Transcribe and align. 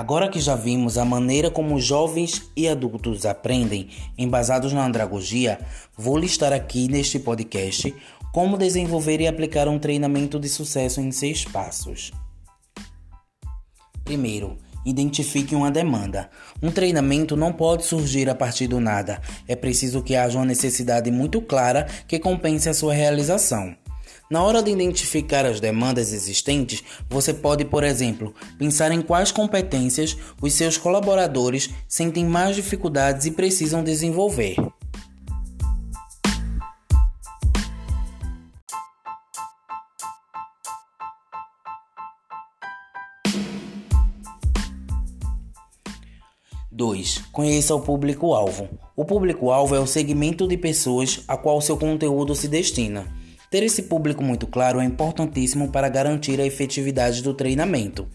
Agora 0.00 0.30
que 0.30 0.40
já 0.40 0.56
vimos 0.56 0.96
a 0.96 1.04
maneira 1.04 1.50
como 1.50 1.78
jovens 1.78 2.50
e 2.56 2.66
adultos 2.66 3.26
aprendem, 3.26 3.90
embasados 4.16 4.72
na 4.72 4.86
andragogia, 4.86 5.60
vou 5.94 6.16
listar 6.16 6.54
aqui 6.54 6.88
neste 6.88 7.18
podcast 7.18 7.94
como 8.32 8.56
desenvolver 8.56 9.20
e 9.20 9.26
aplicar 9.26 9.68
um 9.68 9.78
treinamento 9.78 10.40
de 10.40 10.48
sucesso 10.48 11.02
em 11.02 11.12
seis 11.12 11.44
passos. 11.44 12.12
Primeiro, 14.02 14.56
identifique 14.86 15.54
uma 15.54 15.70
demanda. 15.70 16.30
Um 16.62 16.70
treinamento 16.70 17.36
não 17.36 17.52
pode 17.52 17.84
surgir 17.84 18.30
a 18.30 18.34
partir 18.34 18.68
do 18.68 18.80
nada. 18.80 19.20
É 19.46 19.54
preciso 19.54 20.02
que 20.02 20.16
haja 20.16 20.38
uma 20.38 20.46
necessidade 20.46 21.10
muito 21.10 21.42
clara 21.42 21.86
que 22.08 22.18
compense 22.18 22.70
a 22.70 22.72
sua 22.72 22.94
realização. 22.94 23.76
Na 24.30 24.44
hora 24.44 24.62
de 24.62 24.70
identificar 24.70 25.44
as 25.44 25.58
demandas 25.58 26.12
existentes, 26.12 26.84
você 27.08 27.34
pode, 27.34 27.64
por 27.64 27.82
exemplo, 27.82 28.32
pensar 28.56 28.92
em 28.92 29.02
quais 29.02 29.32
competências 29.32 30.16
os 30.40 30.52
seus 30.52 30.78
colaboradores 30.78 31.68
sentem 31.88 32.24
mais 32.24 32.54
dificuldades 32.54 33.26
e 33.26 33.32
precisam 33.32 33.82
desenvolver. 33.82 34.54
Dois, 46.70 47.18
conheça 47.32 47.74
o 47.74 47.80
público-alvo. 47.80 48.68
O 48.94 49.04
público-alvo 49.04 49.74
é 49.74 49.80
o 49.80 49.88
segmento 49.88 50.46
de 50.46 50.56
pessoas 50.56 51.24
a 51.26 51.36
qual 51.36 51.60
seu 51.60 51.76
conteúdo 51.76 52.32
se 52.36 52.46
destina. 52.46 53.19
Ter 53.50 53.64
esse 53.64 53.82
público 53.82 54.22
muito 54.22 54.46
claro 54.46 54.78
é 54.78 54.84
importantíssimo 54.84 55.72
para 55.72 55.88
garantir 55.88 56.40
a 56.40 56.46
efetividade 56.46 57.20
do 57.20 57.34
treinamento. 57.34 58.06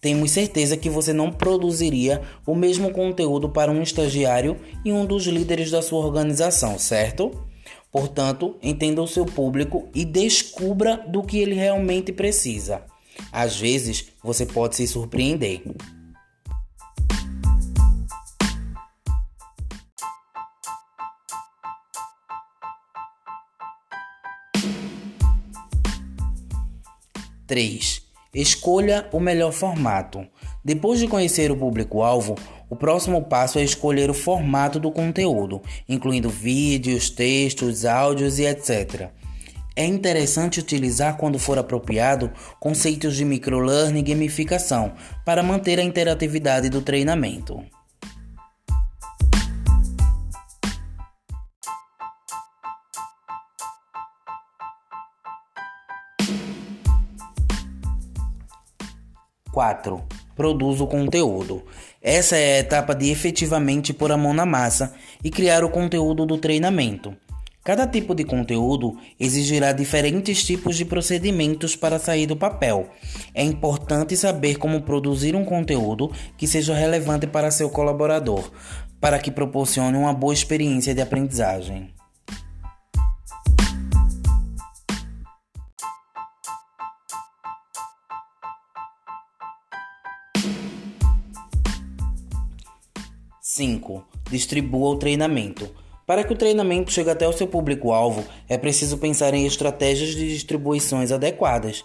Temos 0.00 0.32
certeza 0.32 0.76
que 0.76 0.90
você 0.90 1.12
não 1.12 1.30
produziria 1.30 2.20
o 2.44 2.56
mesmo 2.56 2.90
conteúdo 2.90 3.48
para 3.48 3.70
um 3.70 3.80
estagiário 3.80 4.58
e 4.84 4.92
um 4.92 5.06
dos 5.06 5.26
líderes 5.26 5.70
da 5.70 5.80
sua 5.80 6.04
organização, 6.04 6.76
certo? 6.76 7.30
Portanto, 7.92 8.56
entenda 8.60 9.00
o 9.00 9.06
seu 9.06 9.24
público 9.24 9.88
e 9.94 10.04
descubra 10.04 10.96
do 11.08 11.22
que 11.22 11.38
ele 11.38 11.54
realmente 11.54 12.12
precisa. 12.12 12.82
Às 13.30 13.56
vezes, 13.56 14.06
você 14.22 14.44
pode 14.44 14.74
se 14.74 14.88
surpreender. 14.88 15.62
3. 27.46 28.02
Escolha 28.34 29.08
o 29.12 29.20
melhor 29.20 29.52
formato. 29.52 30.26
Depois 30.64 30.98
de 30.98 31.06
conhecer 31.06 31.50
o 31.50 31.56
público-alvo, 31.56 32.34
o 32.68 32.74
próximo 32.74 33.22
passo 33.22 33.58
é 33.58 33.62
escolher 33.62 34.10
o 34.10 34.14
formato 34.14 34.80
do 34.80 34.90
conteúdo, 34.90 35.62
incluindo 35.88 36.28
vídeos, 36.28 37.10
textos, 37.10 37.84
áudios 37.84 38.38
e 38.38 38.46
etc. 38.46 39.10
É 39.76 39.84
interessante 39.84 40.60
utilizar, 40.60 41.16
quando 41.16 41.38
for 41.38 41.58
apropriado, 41.58 42.32
conceitos 42.60 43.16
de 43.16 43.24
microlearning 43.24 44.00
e 44.00 44.02
gamificação 44.02 44.94
para 45.24 45.42
manter 45.42 45.78
a 45.78 45.82
interatividade 45.82 46.68
do 46.68 46.80
treinamento. 46.80 47.60
4. 59.54 60.02
Produz 60.34 60.80
o 60.80 60.86
conteúdo. 60.86 61.62
Essa 62.02 62.36
é 62.36 62.56
a 62.56 62.58
etapa 62.58 62.92
de 62.92 63.08
efetivamente 63.08 63.94
pôr 63.94 64.10
a 64.10 64.16
mão 64.16 64.34
na 64.34 64.44
massa 64.44 64.92
e 65.22 65.30
criar 65.30 65.62
o 65.62 65.70
conteúdo 65.70 66.26
do 66.26 66.36
treinamento. 66.36 67.16
Cada 67.62 67.86
tipo 67.86 68.14
de 68.14 68.24
conteúdo 68.24 68.98
exigirá 69.18 69.72
diferentes 69.72 70.44
tipos 70.44 70.76
de 70.76 70.84
procedimentos 70.84 71.76
para 71.76 72.00
sair 72.00 72.26
do 72.26 72.36
papel. 72.36 72.90
É 73.32 73.42
importante 73.44 74.16
saber 74.16 74.56
como 74.56 74.82
produzir 74.82 75.36
um 75.36 75.44
conteúdo 75.44 76.10
que 76.36 76.48
seja 76.48 76.74
relevante 76.74 77.26
para 77.26 77.50
seu 77.52 77.70
colaborador, 77.70 78.50
para 79.00 79.20
que 79.20 79.30
proporcione 79.30 79.96
uma 79.96 80.12
boa 80.12 80.34
experiência 80.34 80.94
de 80.94 81.00
aprendizagem. 81.00 81.94
Cinco, 93.46 94.02
distribua 94.30 94.88
o 94.88 94.96
treinamento. 94.96 95.68
Para 96.06 96.24
que 96.24 96.32
o 96.32 96.36
treinamento 96.36 96.90
chegue 96.90 97.10
até 97.10 97.28
o 97.28 97.32
seu 97.34 97.46
público-alvo, 97.46 98.24
é 98.48 98.56
preciso 98.56 98.96
pensar 98.96 99.34
em 99.34 99.44
estratégias 99.44 100.14
de 100.14 100.32
distribuições 100.32 101.12
adequadas. 101.12 101.84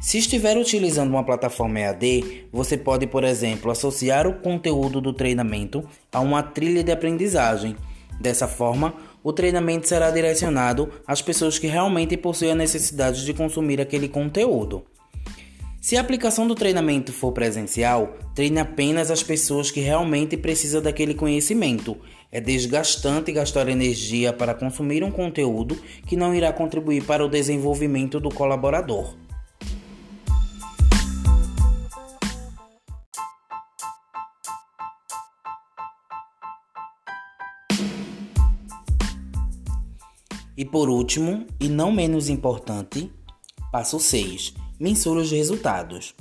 Se 0.00 0.16
estiver 0.16 0.56
utilizando 0.56 1.10
uma 1.10 1.22
plataforma 1.22 1.80
EAD, 1.80 2.46
você 2.50 2.78
pode, 2.78 3.06
por 3.06 3.24
exemplo, 3.24 3.70
associar 3.70 4.26
o 4.26 4.40
conteúdo 4.40 4.98
do 4.98 5.12
treinamento 5.12 5.86
a 6.10 6.20
uma 6.20 6.42
trilha 6.42 6.82
de 6.82 6.92
aprendizagem. 6.92 7.76
Dessa 8.18 8.48
forma, 8.48 8.94
o 9.22 9.34
treinamento 9.34 9.86
será 9.86 10.10
direcionado 10.10 10.90
às 11.06 11.20
pessoas 11.20 11.58
que 11.58 11.66
realmente 11.66 12.16
possuem 12.16 12.52
a 12.52 12.54
necessidade 12.54 13.22
de 13.22 13.34
consumir 13.34 13.82
aquele 13.82 14.08
conteúdo. 14.08 14.86
Se 15.86 15.96
a 15.96 16.00
aplicação 16.00 16.48
do 16.48 16.56
treinamento 16.56 17.12
for 17.12 17.30
presencial, 17.30 18.16
treine 18.34 18.58
apenas 18.58 19.08
as 19.08 19.22
pessoas 19.22 19.70
que 19.70 19.78
realmente 19.78 20.36
precisam 20.36 20.82
daquele 20.82 21.14
conhecimento. 21.14 21.96
É 22.32 22.40
desgastante 22.40 23.30
gastar 23.30 23.68
energia 23.68 24.32
para 24.32 24.52
consumir 24.52 25.04
um 25.04 25.12
conteúdo 25.12 25.80
que 26.04 26.16
não 26.16 26.34
irá 26.34 26.52
contribuir 26.52 27.04
para 27.04 27.24
o 27.24 27.28
desenvolvimento 27.28 28.18
do 28.18 28.30
colaborador. 28.30 29.14
E 40.56 40.64
por 40.64 40.88
último, 40.88 41.46
e 41.60 41.68
não 41.68 41.92
menos 41.92 42.28
importante, 42.28 43.08
passo 43.70 43.98
6 43.98 44.54
Mensure 44.78 45.20
os 45.20 45.30
resultados. 45.30 46.14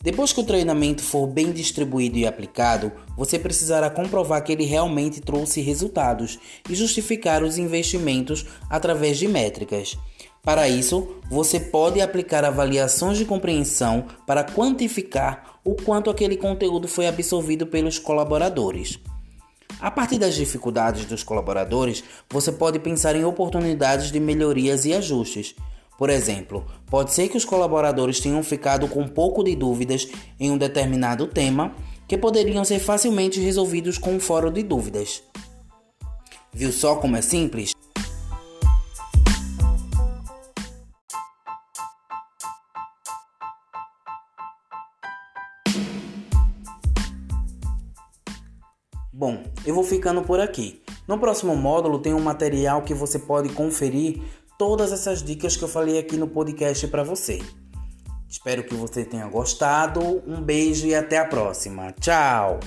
Depois 0.00 0.32
que 0.32 0.40
o 0.40 0.44
treinamento 0.44 1.02
for 1.02 1.26
bem 1.26 1.50
distribuído 1.50 2.16
e 2.16 2.26
aplicado, 2.26 2.92
você 3.16 3.38
precisará 3.38 3.90
comprovar 3.90 4.44
que 4.44 4.52
ele 4.52 4.64
realmente 4.64 5.20
trouxe 5.20 5.60
resultados 5.60 6.38
e 6.70 6.74
justificar 6.74 7.42
os 7.42 7.58
investimentos 7.58 8.46
através 8.70 9.18
de 9.18 9.26
métricas. 9.26 9.98
Para 10.46 10.68
isso, 10.68 11.16
você 11.28 11.58
pode 11.58 12.00
aplicar 12.00 12.44
avaliações 12.44 13.18
de 13.18 13.24
compreensão 13.24 14.06
para 14.24 14.44
quantificar 14.44 15.58
o 15.64 15.74
quanto 15.74 16.08
aquele 16.08 16.36
conteúdo 16.36 16.86
foi 16.86 17.08
absorvido 17.08 17.66
pelos 17.66 17.98
colaboradores. 17.98 19.00
A 19.80 19.90
partir 19.90 20.18
das 20.18 20.36
dificuldades 20.36 21.04
dos 21.04 21.24
colaboradores, 21.24 22.04
você 22.30 22.52
pode 22.52 22.78
pensar 22.78 23.16
em 23.16 23.24
oportunidades 23.24 24.12
de 24.12 24.20
melhorias 24.20 24.84
e 24.84 24.94
ajustes. 24.94 25.56
Por 25.98 26.10
exemplo, 26.10 26.66
pode 26.90 27.12
ser 27.12 27.28
que 27.28 27.38
os 27.38 27.44
colaboradores 27.44 28.20
tenham 28.20 28.42
ficado 28.42 28.86
com 28.86 29.00
um 29.00 29.08
pouco 29.08 29.42
de 29.42 29.56
dúvidas 29.56 30.06
em 30.38 30.50
um 30.50 30.58
determinado 30.58 31.26
tema 31.26 31.74
que 32.06 32.18
poderiam 32.18 32.64
ser 32.64 32.78
facilmente 32.78 33.40
resolvidos 33.40 33.96
com 33.96 34.14
um 34.14 34.20
fórum 34.20 34.52
de 34.52 34.62
dúvidas. 34.62 35.22
Viu 36.52 36.70
só 36.70 36.96
como 36.96 37.16
é 37.16 37.22
simples? 37.22 37.72
Bom, 49.12 49.42
eu 49.64 49.74
vou 49.74 49.82
ficando 49.82 50.20
por 50.20 50.40
aqui. 50.40 50.82
No 51.08 51.18
próximo 51.18 51.56
módulo 51.56 51.98
tem 51.98 52.12
um 52.12 52.20
material 52.20 52.82
que 52.82 52.92
você 52.92 53.18
pode 53.18 53.48
conferir 53.48 54.20
todas 54.58 54.92
essas 54.92 55.22
dicas 55.22 55.56
que 55.56 55.64
eu 55.64 55.68
falei 55.68 55.98
aqui 55.98 56.16
no 56.16 56.28
podcast 56.28 56.86
para 56.88 57.02
você. 57.02 57.40
Espero 58.28 58.64
que 58.64 58.74
você 58.74 59.04
tenha 59.04 59.26
gostado. 59.28 60.22
Um 60.26 60.42
beijo 60.42 60.86
e 60.86 60.94
até 60.94 61.18
a 61.18 61.24
próxima. 61.24 61.92
Tchau! 61.92 62.60